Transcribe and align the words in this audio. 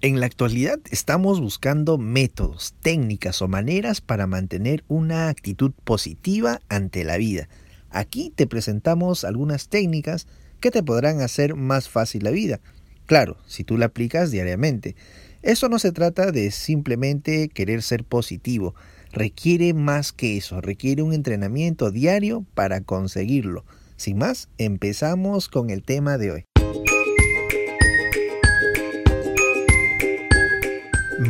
En 0.00 0.20
la 0.20 0.26
actualidad 0.26 0.78
estamos 0.92 1.40
buscando 1.40 1.98
métodos, 1.98 2.72
técnicas 2.82 3.42
o 3.42 3.48
maneras 3.48 4.00
para 4.00 4.28
mantener 4.28 4.84
una 4.86 5.28
actitud 5.28 5.72
positiva 5.82 6.60
ante 6.68 7.02
la 7.02 7.16
vida. 7.16 7.48
Aquí 7.90 8.32
te 8.32 8.46
presentamos 8.46 9.24
algunas 9.24 9.68
técnicas 9.68 10.28
que 10.60 10.70
te 10.70 10.84
podrán 10.84 11.20
hacer 11.20 11.56
más 11.56 11.88
fácil 11.88 12.22
la 12.22 12.30
vida. 12.30 12.60
Claro, 13.06 13.38
si 13.48 13.64
tú 13.64 13.76
la 13.76 13.86
aplicas 13.86 14.30
diariamente. 14.30 14.94
Eso 15.42 15.68
no 15.68 15.80
se 15.80 15.90
trata 15.90 16.30
de 16.30 16.52
simplemente 16.52 17.48
querer 17.48 17.82
ser 17.82 18.04
positivo. 18.04 18.76
Requiere 19.10 19.74
más 19.74 20.12
que 20.12 20.36
eso, 20.36 20.60
requiere 20.60 21.02
un 21.02 21.12
entrenamiento 21.12 21.90
diario 21.90 22.44
para 22.54 22.82
conseguirlo. 22.82 23.64
Sin 23.96 24.18
más, 24.18 24.48
empezamos 24.58 25.48
con 25.48 25.70
el 25.70 25.82
tema 25.82 26.18
de 26.18 26.30
hoy. 26.30 26.44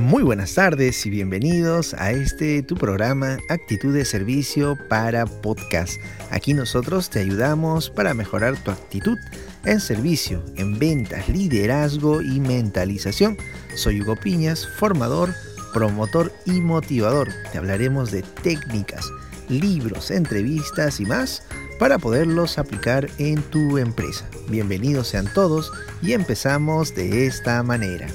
Muy 0.09 0.23
buenas 0.23 0.55
tardes 0.55 1.05
y 1.05 1.11
bienvenidos 1.11 1.93
a 1.93 2.13
este 2.13 2.63
tu 2.63 2.77
programa 2.77 3.37
Actitud 3.51 3.93
de 3.93 4.07
Servicio 4.07 4.79
para 4.89 5.27
Podcast. 5.27 6.01
Aquí 6.31 6.55
nosotros 6.55 7.11
te 7.11 7.21
ayudamos 7.21 7.91
para 7.91 8.15
mejorar 8.15 8.57
tu 8.57 8.71
actitud 8.71 9.19
en 9.67 9.81
servicio, 9.81 10.43
en 10.57 10.79
ventas, 10.79 11.29
liderazgo 11.29 12.23
y 12.23 12.41
mentalización. 12.41 13.37
Soy 13.75 14.01
Hugo 14.01 14.17
Piñas, 14.17 14.67
formador, 14.79 15.35
promotor 15.75 16.33
y 16.47 16.53
motivador. 16.53 17.29
Te 17.53 17.59
hablaremos 17.59 18.11
de 18.11 18.23
técnicas, 18.23 19.05
libros, 19.51 20.11
entrevistas 20.11 21.01
y 21.01 21.05
más 21.05 21.43
para 21.79 21.99
poderlos 21.99 22.57
aplicar 22.57 23.11
en 23.19 23.43
tu 23.43 23.77
empresa. 23.77 24.27
Bienvenidos 24.49 25.09
sean 25.09 25.31
todos 25.35 25.71
y 26.01 26.15
empezamos 26.15 26.95
de 26.95 27.27
esta 27.27 27.63
manera. 27.63 28.07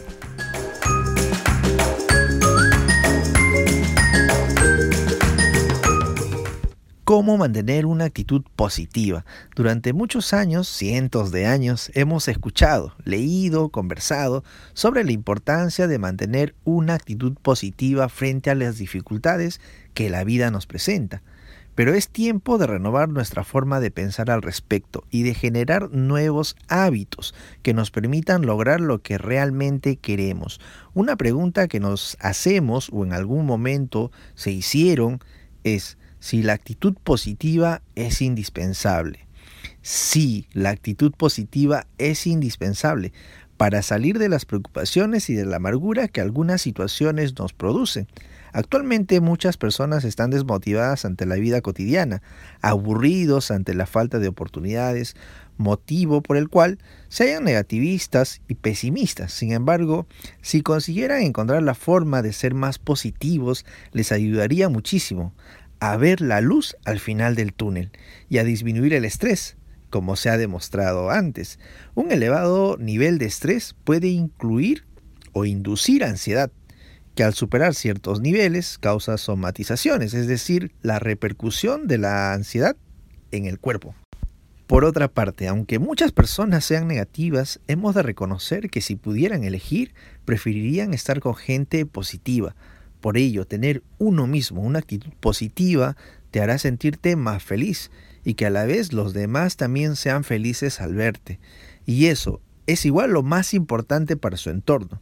Cómo 7.14 7.38
mantener 7.38 7.86
una 7.86 8.06
actitud 8.06 8.42
positiva. 8.56 9.24
Durante 9.56 9.94
muchos 9.94 10.34
años, 10.34 10.68
cientos 10.68 11.32
de 11.32 11.46
años, 11.46 11.92
hemos 11.94 12.28
escuchado, 12.28 12.96
leído, 13.06 13.70
conversado 13.70 14.44
sobre 14.74 15.04
la 15.04 15.12
importancia 15.12 15.86
de 15.86 16.00
mantener 16.00 16.56
una 16.64 16.96
actitud 16.96 17.36
positiva 17.40 18.10
frente 18.10 18.50
a 18.50 18.56
las 18.56 18.80
dificultades 18.80 19.62
que 19.94 20.10
la 20.10 20.24
vida 20.24 20.50
nos 20.50 20.66
presenta. 20.66 21.22
Pero 21.76 21.94
es 21.94 22.10
tiempo 22.10 22.58
de 22.58 22.66
renovar 22.66 23.10
nuestra 23.10 23.44
forma 23.44 23.80
de 23.80 23.92
pensar 23.92 24.32
al 24.32 24.42
respecto 24.42 25.04
y 25.12 25.22
de 25.22 25.36
generar 25.36 25.92
nuevos 25.92 26.56
hábitos 26.68 27.36
que 27.62 27.76
nos 27.76 27.92
permitan 27.92 28.42
lograr 28.42 28.82
lo 28.82 29.04
que 29.04 29.20
realmente 29.20 29.98
queremos. 29.98 30.60
Una 30.96 31.16
pregunta 31.16 31.68
que 31.68 31.80
nos 31.80 32.18
hacemos 32.20 32.90
o 32.92 33.06
en 33.06 33.14
algún 33.14 33.46
momento 33.46 34.12
se 34.34 34.50
hicieron 34.50 35.20
es, 35.64 36.00
si 36.24 36.42
la 36.42 36.54
actitud 36.54 36.94
positiva 37.04 37.82
es 37.96 38.22
indispensable. 38.22 39.28
Sí, 39.82 40.48
la 40.54 40.70
actitud 40.70 41.12
positiva 41.12 41.86
es 41.98 42.28
indispensable 42.28 43.12
para 43.58 43.82
salir 43.82 44.18
de 44.20 44.30
las 44.30 44.46
preocupaciones 44.46 45.30
y 45.30 45.34
de 45.34 45.46
la 45.46 45.58
amargura 45.58 46.08
que 46.08 46.22
algunas 46.22 46.62
situaciones 46.62 47.38
nos 47.38 47.52
producen. 47.52 48.08
Actualmente 48.54 49.20
muchas 49.20 49.58
personas 49.58 50.06
están 50.06 50.30
desmotivadas 50.30 51.04
ante 51.04 51.26
la 51.26 51.36
vida 51.36 51.60
cotidiana, 51.60 52.22
aburridos 52.62 53.52
ante 53.52 53.74
la 53.74 53.86
falta 53.86 54.20
de 54.20 54.30
oportunidades, 54.30 55.18
motivo 55.58 56.22
por 56.22 56.38
el 56.38 56.48
cual 56.48 56.80
se 57.10 57.26
hayan 57.26 57.44
negativistas 57.44 58.42
y 58.48 58.56
pesimistas. 58.56 59.34
Sin 59.34 59.52
embargo, 59.52 60.08
si 60.42 60.62
consiguieran 60.62 61.22
encontrar 61.22 61.64
la 61.64 61.76
forma 61.76 62.22
de 62.22 62.32
ser 62.32 62.54
más 62.54 62.80
positivos, 62.80 63.66
les 63.92 64.14
ayudaría 64.14 64.70
muchísimo 64.70 65.34
a 65.92 65.98
ver 65.98 66.22
la 66.22 66.40
luz 66.40 66.78
al 66.86 66.98
final 67.02 67.36
del 67.36 67.52
túnel 67.54 67.92
y 68.30 68.38
a 68.38 68.46
disminuir 68.46 68.94
el 68.94 69.04
estrés, 69.04 69.58
como 69.90 70.16
se 70.16 70.30
ha 70.30 70.38
demostrado 70.38 71.12
antes. 71.12 71.60
Un 71.94 72.10
elevado 72.14 72.78
nivel 72.78 73.18
de 73.18 73.26
estrés 73.26 73.76
puede 73.84 74.08
incluir 74.08 74.86
o 75.34 75.44
inducir 75.44 76.06
ansiedad, 76.06 76.54
que 77.16 77.26
al 77.26 77.34
superar 77.34 77.76
ciertos 77.76 78.22
niveles 78.22 78.78
causa 78.78 79.18
somatizaciones, 79.18 80.14
es 80.14 80.26
decir, 80.28 80.72
la 80.82 81.00
repercusión 81.00 81.86
de 81.86 81.98
la 81.98 82.32
ansiedad 82.32 82.78
en 83.32 83.46
el 83.46 83.60
cuerpo. 83.60 83.94
Por 84.68 84.86
otra 84.86 85.10
parte, 85.10 85.50
aunque 85.50 85.80
muchas 85.80 86.14
personas 86.14 86.64
sean 86.64 86.88
negativas, 86.88 87.60
hemos 87.68 87.94
de 87.94 88.04
reconocer 88.04 88.70
que 88.70 88.80
si 88.80 88.96
pudieran 88.96 89.44
elegir, 89.44 89.94
preferirían 90.24 90.94
estar 90.94 91.20
con 91.20 91.36
gente 91.36 91.86
positiva, 91.86 92.56
por 93.04 93.18
ello, 93.18 93.46
tener 93.46 93.84
uno 93.98 94.28
mismo 94.28 94.62
una 94.62 94.80
actitud 94.80 95.12
positiva 95.20 95.98
te 96.32 96.40
hará 96.40 96.58
sentirte 96.58 97.18
más 97.18 97.44
feliz 97.44 97.92
y 98.24 98.36
que 98.36 98.46
a 98.46 98.50
la 98.50 98.64
vez 98.64 98.94
los 98.94 99.14
demás 99.14 99.58
también 99.58 99.98
sean 99.98 100.24
felices 100.24 100.80
al 100.80 100.96
verte. 100.96 101.38
Y 101.86 102.06
eso 102.06 102.40
es 102.66 102.86
igual 102.86 103.12
lo 103.12 103.22
más 103.22 103.54
importante 103.54 104.16
para 104.16 104.38
su 104.38 104.52
entorno. 104.52 105.02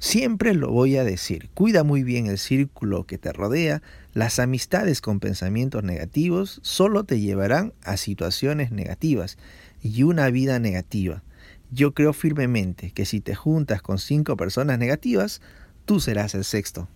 Siempre 0.00 0.54
lo 0.54 0.72
voy 0.72 0.96
a 0.96 1.04
decir, 1.04 1.48
cuida 1.54 1.84
muy 1.84 2.02
bien 2.02 2.26
el 2.26 2.38
círculo 2.38 3.06
que 3.06 3.16
te 3.16 3.32
rodea, 3.32 3.80
las 4.12 4.40
amistades 4.40 5.00
con 5.00 5.20
pensamientos 5.20 5.84
negativos 5.84 6.58
solo 6.64 7.04
te 7.04 7.20
llevarán 7.20 7.74
a 7.84 7.96
situaciones 7.96 8.72
negativas 8.72 9.38
y 9.84 10.02
una 10.02 10.30
vida 10.30 10.58
negativa. 10.58 11.22
Yo 11.70 11.94
creo 11.94 12.12
firmemente 12.12 12.90
que 12.90 13.04
si 13.04 13.20
te 13.20 13.36
juntas 13.36 13.82
con 13.82 14.00
cinco 14.00 14.36
personas 14.36 14.80
negativas, 14.80 15.40
tú 15.84 16.00
serás 16.00 16.34
el 16.34 16.42
sexto. 16.42 16.88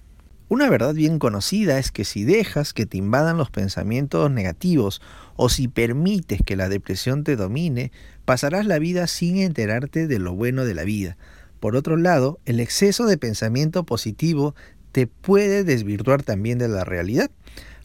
Una 0.50 0.68
verdad 0.68 0.94
bien 0.94 1.20
conocida 1.20 1.78
es 1.78 1.92
que 1.92 2.04
si 2.04 2.24
dejas 2.24 2.72
que 2.72 2.84
te 2.84 2.98
invadan 2.98 3.38
los 3.38 3.52
pensamientos 3.52 4.28
negativos 4.32 5.00
o 5.36 5.48
si 5.48 5.68
permites 5.68 6.40
que 6.44 6.56
la 6.56 6.68
depresión 6.68 7.22
te 7.22 7.36
domine, 7.36 7.92
pasarás 8.24 8.66
la 8.66 8.80
vida 8.80 9.06
sin 9.06 9.36
enterarte 9.36 10.08
de 10.08 10.18
lo 10.18 10.34
bueno 10.34 10.64
de 10.64 10.74
la 10.74 10.82
vida. 10.82 11.16
Por 11.60 11.76
otro 11.76 11.96
lado, 11.96 12.40
el 12.46 12.58
exceso 12.58 13.06
de 13.06 13.16
pensamiento 13.16 13.84
positivo 13.84 14.56
te 14.90 15.06
puede 15.06 15.62
desvirtuar 15.62 16.24
también 16.24 16.58
de 16.58 16.66
la 16.66 16.82
realidad. 16.82 17.30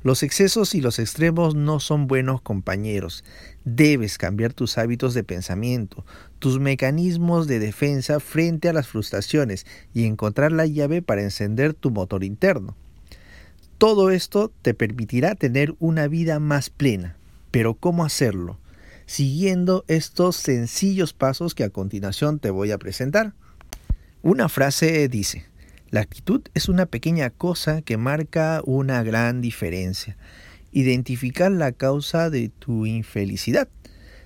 Los 0.05 0.21
excesos 0.21 0.75
y 0.75 0.81
los 0.81 0.99
extremos 0.99 1.55
no 1.55 1.79
son 1.79 2.05
buenos 2.05 2.39
compañeros. 2.39 3.23
Debes 3.63 4.19
cambiar 4.19 4.53
tus 4.53 4.77
hábitos 4.77 5.15
de 5.15 5.23
pensamiento, 5.23 6.05
tus 6.37 6.59
mecanismos 6.59 7.47
de 7.47 7.57
defensa 7.57 8.19
frente 8.19 8.69
a 8.69 8.73
las 8.73 8.87
frustraciones 8.87 9.65
y 9.95 10.05
encontrar 10.05 10.51
la 10.51 10.67
llave 10.67 11.01
para 11.01 11.23
encender 11.23 11.73
tu 11.73 11.89
motor 11.89 12.23
interno. 12.23 12.75
Todo 13.79 14.11
esto 14.11 14.51
te 14.61 14.75
permitirá 14.75 15.33
tener 15.33 15.73
una 15.79 16.07
vida 16.07 16.39
más 16.39 16.69
plena. 16.69 17.17
Pero 17.49 17.73
¿cómo 17.73 18.05
hacerlo? 18.05 18.59
Siguiendo 19.07 19.85
estos 19.87 20.35
sencillos 20.35 21.13
pasos 21.13 21.55
que 21.55 21.63
a 21.63 21.71
continuación 21.71 22.37
te 22.37 22.51
voy 22.51 22.69
a 22.69 22.77
presentar. 22.77 23.33
Una 24.21 24.49
frase 24.49 25.07
dice, 25.07 25.47
la 25.91 26.01
actitud 26.01 26.41
es 26.53 26.67
una 26.67 26.87
pequeña 26.87 27.29
cosa 27.29 27.81
que 27.81 27.97
marca 27.97 28.61
una 28.65 29.03
gran 29.03 29.41
diferencia. 29.41 30.17
Identificar 30.71 31.51
la 31.51 31.71
causa 31.71 32.29
de 32.29 32.49
tu 32.49 32.85
infelicidad. 32.85 33.69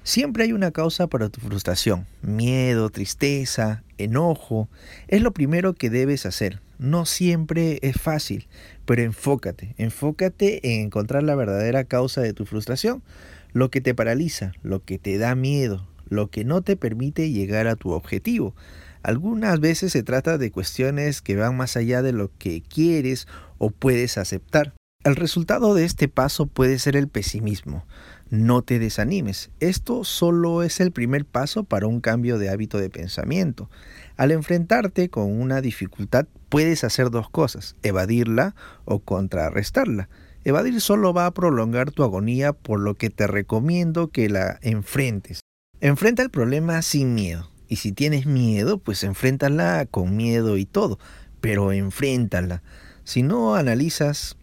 Siempre 0.03 0.45
hay 0.45 0.53
una 0.53 0.71
causa 0.71 1.07
para 1.07 1.29
tu 1.29 1.41
frustración. 1.41 2.07
Miedo, 2.21 2.89
tristeza, 2.89 3.83
enojo. 3.97 4.69
Es 5.07 5.21
lo 5.21 5.33
primero 5.33 5.73
que 5.73 5.89
debes 5.89 6.25
hacer. 6.25 6.61
No 6.79 7.05
siempre 7.05 7.77
es 7.81 8.01
fácil, 8.01 8.47
pero 8.85 9.03
enfócate. 9.03 9.75
Enfócate 9.77 10.73
en 10.73 10.85
encontrar 10.85 11.23
la 11.23 11.35
verdadera 11.35 11.83
causa 11.83 12.21
de 12.21 12.33
tu 12.33 12.45
frustración. 12.45 13.03
Lo 13.51 13.69
que 13.69 13.81
te 13.81 13.93
paraliza, 13.93 14.53
lo 14.63 14.83
que 14.83 14.97
te 14.97 15.17
da 15.17 15.35
miedo, 15.35 15.85
lo 16.07 16.29
que 16.29 16.45
no 16.45 16.61
te 16.61 16.77
permite 16.77 17.31
llegar 17.31 17.67
a 17.67 17.75
tu 17.75 17.91
objetivo. 17.91 18.55
Algunas 19.03 19.59
veces 19.59 19.93
se 19.93 20.03
trata 20.03 20.37
de 20.37 20.51
cuestiones 20.51 21.21
que 21.21 21.35
van 21.35 21.55
más 21.55 21.77
allá 21.77 22.01
de 22.01 22.11
lo 22.11 22.31
que 22.37 22.61
quieres 22.61 23.27
o 23.57 23.69
puedes 23.69 24.17
aceptar. 24.17 24.73
El 25.05 25.15
resultado 25.15 25.73
de 25.73 25.85
este 25.85 26.09
paso 26.09 26.45
puede 26.45 26.77
ser 26.77 26.97
el 26.97 27.07
pesimismo. 27.07 27.85
No 28.29 28.61
te 28.61 28.79
desanimes. 28.79 29.49
Esto 29.61 30.03
solo 30.03 30.61
es 30.61 30.81
el 30.81 30.91
primer 30.91 31.23
paso 31.25 31.63
para 31.63 31.87
un 31.87 32.01
cambio 32.01 32.37
de 32.37 32.49
hábito 32.49 32.77
de 32.77 32.89
pensamiento. 32.89 33.69
Al 34.17 34.31
enfrentarte 34.31 35.09
con 35.09 35.39
una 35.39 35.61
dificultad 35.61 36.25
puedes 36.49 36.83
hacer 36.83 37.11
dos 37.11 37.29
cosas, 37.29 37.77
evadirla 37.81 38.55
o 38.83 38.99
contrarrestarla. 38.99 40.09
Evadir 40.43 40.81
solo 40.81 41.13
va 41.13 41.25
a 41.25 41.33
prolongar 41.33 41.91
tu 41.91 42.03
agonía, 42.03 42.53
por 42.53 42.79
lo 42.79 42.95
que 42.95 43.09
te 43.09 43.27
recomiendo 43.27 44.09
que 44.09 44.29
la 44.29 44.59
enfrentes. 44.61 45.39
Enfrenta 45.79 46.23
el 46.23 46.29
problema 46.29 46.81
sin 46.81 47.13
miedo. 47.13 47.49
Y 47.69 47.77
si 47.77 47.91
tienes 47.91 48.25
miedo, 48.25 48.79
pues 48.79 49.03
enfréntala 49.03 49.85
con 49.85 50.17
miedo 50.17 50.57
y 50.57 50.65
todo, 50.65 50.99
pero 51.39 51.71
enfréntala. 51.71 52.63
Si 53.03 53.21
no 53.21 53.55
analizas 53.55 54.35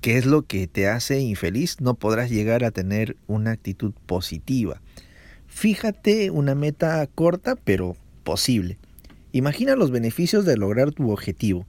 qué 0.00 0.16
es 0.16 0.24
lo 0.24 0.42
que 0.42 0.68
te 0.68 0.88
hace 0.88 1.20
infeliz, 1.20 1.80
no 1.80 1.94
podrás 1.94 2.30
llegar 2.30 2.64
a 2.64 2.70
tener 2.70 3.16
una 3.26 3.50
actitud 3.50 3.92
positiva. 4.06 4.80
Fíjate 5.48 6.30
una 6.30 6.54
meta 6.54 7.06
corta, 7.12 7.56
pero 7.56 7.96
posible. 8.22 8.78
Imagina 9.32 9.74
los 9.74 9.90
beneficios 9.90 10.44
de 10.44 10.56
lograr 10.56 10.92
tu 10.92 11.10
objetivo. 11.10 11.66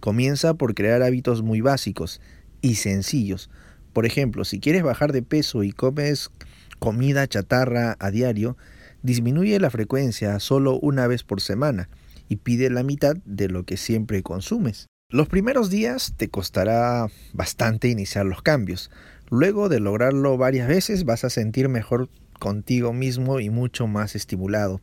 Comienza 0.00 0.54
por 0.54 0.74
crear 0.74 1.02
hábitos 1.02 1.42
muy 1.42 1.60
básicos 1.60 2.22
y 2.62 2.76
sencillos. 2.76 3.50
Por 3.92 4.06
ejemplo, 4.06 4.46
si 4.46 4.60
quieres 4.60 4.82
bajar 4.82 5.12
de 5.12 5.22
peso 5.22 5.62
y 5.62 5.72
comes 5.72 6.30
comida 6.78 7.28
chatarra 7.28 7.96
a 8.00 8.10
diario, 8.10 8.56
disminuye 9.02 9.58
la 9.60 9.70
frecuencia 9.70 10.38
solo 10.40 10.78
una 10.78 11.06
vez 11.06 11.22
por 11.22 11.40
semana 11.40 11.88
y 12.28 12.36
pide 12.36 12.70
la 12.70 12.82
mitad 12.82 13.16
de 13.24 13.48
lo 13.48 13.64
que 13.64 13.76
siempre 13.76 14.22
consumes. 14.22 14.88
Los 15.10 15.28
primeros 15.28 15.68
días 15.68 16.14
te 16.16 16.28
costará 16.28 17.08
bastante 17.34 17.88
iniciar 17.88 18.24
los 18.24 18.40
cambios. 18.40 18.90
Luego 19.28 19.68
de 19.68 19.80
lograrlo 19.80 20.38
varias 20.38 20.68
veces 20.68 21.04
vas 21.04 21.24
a 21.24 21.30
sentir 21.30 21.68
mejor 21.68 22.08
contigo 22.38 22.92
mismo 22.92 23.38
y 23.38 23.50
mucho 23.50 23.86
más 23.86 24.16
estimulado. 24.16 24.80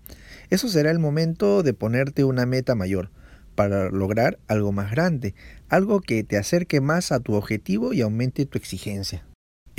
Eso 0.50 0.70
será 0.70 0.92
el 0.92 1.00
momento 1.00 1.64
de 1.64 1.74
ponerte 1.74 2.24
una 2.24 2.46
meta 2.46 2.76
mayor 2.76 3.10
para 3.56 3.90
lograr 3.90 4.40
algo 4.48 4.72
más 4.72 4.92
grande, 4.92 5.36
algo 5.68 6.00
que 6.00 6.24
te 6.24 6.38
acerque 6.38 6.80
más 6.80 7.12
a 7.12 7.20
tu 7.20 7.34
objetivo 7.34 7.92
y 7.94 8.02
aumente 8.02 8.46
tu 8.46 8.58
exigencia. 8.58 9.26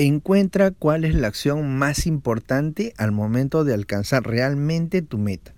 Encuentra 0.03 0.71
cuál 0.71 1.05
es 1.05 1.15
la 1.15 1.29
acción 1.29 1.77
más 1.77 2.07
importante 2.07 2.95
al 2.97 3.13
momento 3.13 3.65
de 3.65 3.75
alcanzar 3.75 4.23
realmente 4.23 5.03
tu 5.03 5.19
meta. 5.19 5.53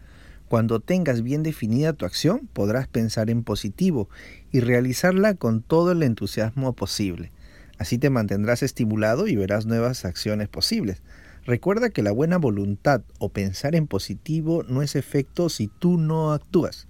Cuando 0.49 0.81
tengas 0.81 1.23
bien 1.23 1.45
definida 1.45 1.93
tu 1.93 2.07
acción, 2.07 2.49
podrás 2.53 2.89
pensar 2.89 3.31
en 3.31 3.45
positivo 3.45 4.09
y 4.51 4.59
realizarla 4.59 5.35
con 5.35 5.63
todo 5.63 5.93
el 5.93 6.03
entusiasmo 6.03 6.73
posible. 6.73 7.31
Así 7.79 7.99
te 7.99 8.11
mantendrás 8.11 8.65
estimulado 8.65 9.29
y 9.29 9.37
verás 9.37 9.67
nuevas 9.67 10.05
acciones 10.05 10.49
posibles. 10.49 11.03
Recuerda 11.45 11.91
que 11.91 12.03
la 12.03 12.11
buena 12.11 12.37
voluntad 12.37 13.03
o 13.21 13.29
pensar 13.29 13.77
en 13.77 13.87
positivo 13.87 14.65
no 14.65 14.83
es 14.83 14.97
efecto 14.97 15.51
si 15.51 15.69
tú 15.69 15.99
no 15.99 16.33
actúas. 16.33 16.89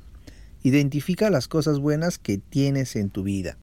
Identifica 0.62 1.28
las 1.28 1.48
cosas 1.48 1.80
buenas 1.80 2.16
que 2.16 2.38
tienes 2.38 2.96
en 2.96 3.10
tu 3.10 3.22
vida. 3.24 3.58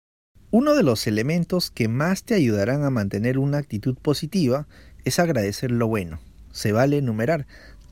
Uno 0.51 0.74
de 0.74 0.81
los 0.81 1.06
elementos 1.06 1.69
que 1.69 1.88
más 1.88 2.24
te 2.24 2.34
ayudarán 2.34 2.84
a 2.84 2.90
mantener 2.90 3.38
una 3.38 3.60
actitud 3.60 3.96
positiva 3.96 4.68
es 5.06 5.19
agradecer 5.19 5.69
lo 5.69 5.88
bueno. 5.88 6.19
Se 6.51 6.72
vale 6.72 6.98
enumerar 6.98 7.46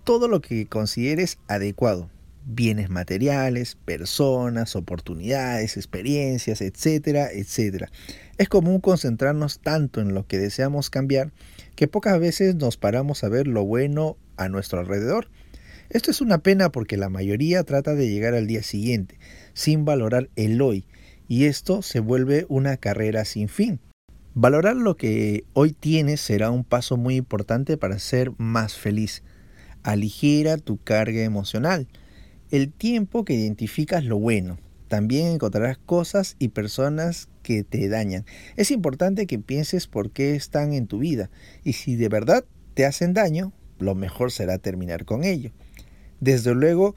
todo 0.04 0.27
lo 0.27 0.42
que 0.42 0.65
consideres 0.65 1.38
adecuado. 1.48 2.09
Bienes 2.48 2.89
materiales, 2.89 3.75
personas, 3.75 4.75
oportunidades, 4.75 5.77
experiencias, 5.77 6.62
etcétera, 6.62 7.31
etcétera. 7.31 7.92
Es 8.39 8.50
común 8.50 8.81
concentrarnos 8.81 9.60
tanto 9.60 10.01
en 10.01 10.15
lo 10.15 10.25
que 10.25 10.39
deseamos 10.39 10.89
cambiar 10.89 11.31
que 11.75 11.88
pocas 11.88 12.19
veces 12.19 12.56
nos 12.56 12.75
paramos 12.75 13.24
a 13.24 13.30
ver 13.30 13.45
lo 13.45 13.65
bueno 13.65 14.18
a 14.36 14.50
nuestro 14.50 14.80
alrededor. 14.80 15.30
Esto 15.92 16.10
es 16.10 16.21
una 16.21 16.39
pena 16.39 16.71
porque 16.71 16.98
la 16.98 17.10
mayoría 17.10 17.63
trata 17.63 17.94
de 17.94 18.10
llegar 18.10 18.33
al 18.33 18.48
día 18.48 18.63
siguiente, 18.63 19.19
sin 19.53 19.86
valorar 19.86 20.30
el 20.36 20.60
hoy, 20.60 20.88
y 21.27 21.45
esto 21.45 21.81
se 21.81 22.00
vuelve 22.00 22.45
una 22.50 22.77
carrera 22.77 23.25
sin 23.25 23.50
fin. 23.50 23.79
Valorar 24.33 24.75
lo 24.75 24.97
que 24.97 25.45
hoy 25.53 25.74
tienes 25.74 26.21
será 26.21 26.51
un 26.51 26.63
paso 26.63 26.97
muy 26.97 27.15
importante 27.15 27.77
para 27.77 28.00
ser 28.00 28.31
más 28.38 28.75
feliz 28.75 29.24
aligera 29.88 30.57
tu 30.57 30.77
carga 30.77 31.24
emocional. 31.24 31.88
El 32.51 32.74
tiempo 32.74 33.24
que 33.24 33.35
identificas 33.35 34.03
lo 34.03 34.19
bueno. 34.19 34.59
También 34.89 35.27
encontrarás 35.27 35.77
cosas 35.77 36.35
y 36.39 36.50
personas 36.50 37.29
que 37.41 37.63
te 37.63 37.88
dañan. 37.88 38.25
Es 38.57 38.71
importante 38.71 39.27
que 39.27 39.39
pienses 39.39 39.88
por 39.88 40.12
qué 40.12 40.35
están 40.35 40.74
en 40.74 40.88
tu 40.88 41.00
vida 41.00 41.29
y 41.63 41.74
si 41.74 41.95
de 41.95 42.09
verdad 42.09 42.44
te 42.74 42.85
hacen 42.85 43.13
daño, 43.13 43.53
lo 43.79 43.95
mejor 43.95 44.31
será 44.31 44.57
terminar 44.57 45.06
con 45.06 45.24
ello. 45.24 45.51
Desde 46.19 46.53
luego 46.53 46.95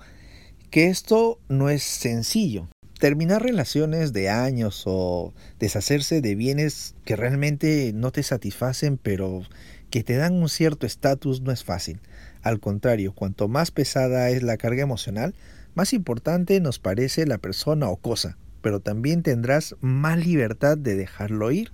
que 0.71 0.87
esto 0.89 1.39
no 1.49 1.71
es 1.71 1.85
sencillo. 1.85 2.69
Terminar 3.01 3.43
relaciones 3.43 4.13
de 4.13 4.29
años 4.29 4.83
o 4.85 5.33
deshacerse 5.59 6.21
de 6.21 6.35
bienes 6.35 6.95
que 7.07 7.17
realmente 7.17 7.93
no 7.95 8.13
te 8.13 8.23
satisfacen 8.23 8.99
pero 8.99 9.41
que 9.89 10.05
te 10.05 10.17
dan 10.17 10.35
un 10.35 10.51
cierto 10.51 10.85
estatus 10.85 11.41
no 11.41 11.51
es 11.51 11.65
fácil. 11.65 11.99
Al 12.43 12.61
contrario, 12.61 13.15
cuanto 13.15 13.49
más 13.49 13.71
pesada 13.71 14.29
es 14.29 14.43
la 14.43 14.59
carga 14.59 14.83
emocional, 14.83 15.35
más 15.75 15.95
importante 15.95 16.61
nos 16.61 16.79
parece 16.79 17.27
la 17.27 17.39
persona 17.39 17.89
o 17.89 17.97
cosa, 17.97 18.37
pero 18.61 18.81
también 18.81 19.23
tendrás 19.23 19.77
más 19.81 20.19
libertad 20.19 20.77
de 20.77 20.95
dejarlo 20.95 21.51
ir. 21.53 21.73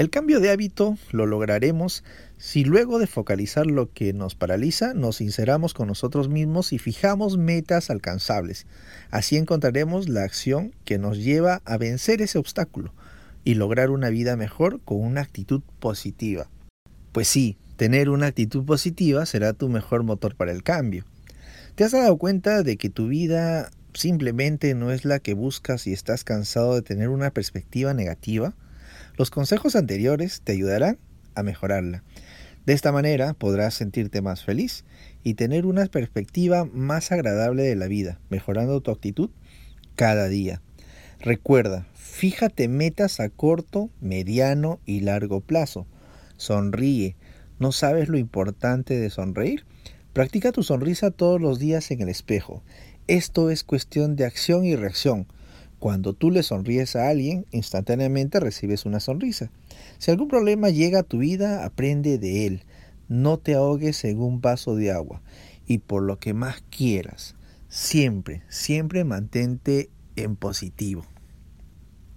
El 0.00 0.08
cambio 0.08 0.40
de 0.40 0.48
hábito 0.48 0.96
lo 1.12 1.26
lograremos 1.26 2.04
si 2.38 2.64
luego 2.64 2.98
de 2.98 3.06
focalizar 3.06 3.66
lo 3.66 3.92
que 3.92 4.14
nos 4.14 4.34
paraliza, 4.34 4.94
nos 4.94 5.16
sinceramos 5.16 5.74
con 5.74 5.88
nosotros 5.88 6.30
mismos 6.30 6.72
y 6.72 6.78
fijamos 6.78 7.36
metas 7.36 7.90
alcanzables. 7.90 8.64
Así 9.10 9.36
encontraremos 9.36 10.08
la 10.08 10.24
acción 10.24 10.74
que 10.86 10.96
nos 10.96 11.18
lleva 11.18 11.60
a 11.66 11.76
vencer 11.76 12.22
ese 12.22 12.38
obstáculo 12.38 12.94
y 13.44 13.56
lograr 13.56 13.90
una 13.90 14.08
vida 14.08 14.36
mejor 14.36 14.80
con 14.80 15.02
una 15.02 15.20
actitud 15.20 15.60
positiva. 15.80 16.48
Pues 17.12 17.28
sí, 17.28 17.58
Tener 17.76 18.08
una 18.10 18.26
actitud 18.26 18.64
positiva 18.64 19.24
será 19.24 19.54
tu 19.54 19.70
mejor 19.70 20.02
motor 20.02 20.34
para 20.34 20.52
el 20.52 20.62
cambio. 20.62 21.04
¿Te 21.74 21.84
has 21.84 21.92
dado 21.92 22.16
cuenta 22.18 22.62
de 22.62 22.76
que 22.76 22.90
tu 22.90 23.08
vida 23.08 23.70
simplemente 23.94 24.74
no 24.74 24.92
es 24.92 25.06
la 25.06 25.18
que 25.18 25.32
buscas 25.32 25.86
y 25.86 25.94
estás 25.94 26.22
cansado 26.22 26.74
de 26.74 26.82
tener 26.82 27.08
una 27.08 27.30
perspectiva 27.30 27.94
negativa? 27.94 28.54
Los 29.20 29.28
consejos 29.28 29.76
anteriores 29.76 30.40
te 30.40 30.52
ayudarán 30.52 30.96
a 31.34 31.42
mejorarla. 31.42 32.02
De 32.64 32.72
esta 32.72 32.90
manera 32.90 33.34
podrás 33.34 33.74
sentirte 33.74 34.22
más 34.22 34.44
feliz 34.44 34.86
y 35.22 35.34
tener 35.34 35.66
una 35.66 35.84
perspectiva 35.84 36.64
más 36.64 37.12
agradable 37.12 37.64
de 37.64 37.76
la 37.76 37.86
vida, 37.86 38.18
mejorando 38.30 38.80
tu 38.80 38.90
actitud 38.90 39.28
cada 39.94 40.28
día. 40.28 40.62
Recuerda, 41.18 41.86
fíjate 41.92 42.66
metas 42.68 43.20
a 43.20 43.28
corto, 43.28 43.90
mediano 44.00 44.80
y 44.86 45.00
largo 45.00 45.42
plazo. 45.42 45.86
Sonríe, 46.38 47.14
¿No 47.58 47.72
sabes 47.72 48.08
lo 48.08 48.16
importante 48.16 48.98
de 48.98 49.10
sonreír? 49.10 49.66
Practica 50.14 50.50
tu 50.50 50.62
sonrisa 50.62 51.10
todos 51.10 51.42
los 51.42 51.58
días 51.58 51.90
en 51.90 52.00
el 52.00 52.08
espejo. 52.08 52.62
Esto 53.06 53.50
es 53.50 53.64
cuestión 53.64 54.16
de 54.16 54.24
acción 54.24 54.64
y 54.64 54.76
reacción. 54.76 55.26
Cuando 55.80 56.12
tú 56.12 56.30
le 56.30 56.42
sonríes 56.42 56.94
a 56.94 57.08
alguien, 57.08 57.46
instantáneamente 57.52 58.38
recibes 58.38 58.84
una 58.84 59.00
sonrisa. 59.00 59.50
Si 59.96 60.10
algún 60.10 60.28
problema 60.28 60.68
llega 60.68 61.00
a 61.00 61.04
tu 61.04 61.18
vida, 61.18 61.64
aprende 61.64 62.18
de 62.18 62.46
él. 62.46 62.64
No 63.08 63.38
te 63.38 63.54
ahogues 63.54 64.04
en 64.04 64.20
un 64.20 64.42
vaso 64.42 64.76
de 64.76 64.92
agua. 64.92 65.22
Y 65.66 65.78
por 65.78 66.02
lo 66.02 66.18
que 66.18 66.34
más 66.34 66.62
quieras, 66.68 67.34
siempre, 67.68 68.42
siempre 68.50 69.04
mantente 69.04 69.88
en 70.16 70.36
positivo. 70.36 71.06